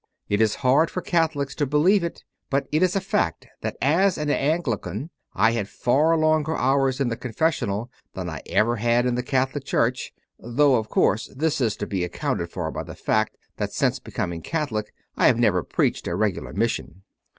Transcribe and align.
It 0.29 0.41
is 0.41 0.55
hard 0.65 0.89
for 0.89 1.03
Catholics 1.03 1.53
to 1.53 1.67
believe 1.67 2.03
it, 2.03 2.23
but 2.49 2.65
it 2.71 2.81
is 2.81 2.95
a 2.95 2.99
fact 2.99 3.45
that 3.61 3.77
as 3.83 4.17
an 4.17 4.31
Anglican 4.31 5.11
I 5.35 5.51
had 5.51 5.69
far 5.69 6.17
longer 6.17 6.55
hours 6.57 6.99
in 6.99 7.09
the 7.09 7.15
confessional 7.15 7.91
than 8.15 8.27
I 8.27 8.37
have 8.47 8.47
ever 8.47 8.75
had 8.77 9.05
in 9.05 9.13
the 9.13 9.21
Catholic 9.21 9.63
Church, 9.63 10.11
though, 10.39 10.73
of 10.77 10.89
course, 10.89 11.31
this 11.37 11.61
is 11.61 11.77
to 11.77 11.85
be 11.85 12.03
accounted 12.03 12.49
for 12.49 12.71
by 12.71 12.81
the 12.81 12.95
fact 12.95 13.37
that 13.57 13.73
since 13.73 13.99
becoming 13.99 14.39
a 14.39 14.41
Catholic 14.41 14.91
I 15.17 15.27
have 15.27 15.37
never 15.37 15.61
preached 15.61 16.07
a 16.07 16.15
regular 16.15 16.51
mission. 16.51 17.03